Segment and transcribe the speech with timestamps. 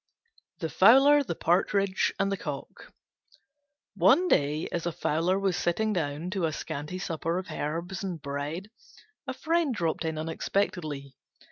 [0.61, 2.91] THE FOWLER, THE PARTRIDGE, AND THE COCK
[3.93, 8.19] One day, as a Fowler was sitting down to a scanty supper of herbs and
[8.19, 8.71] bread,
[9.27, 11.17] a friend dropped in unexpectedly.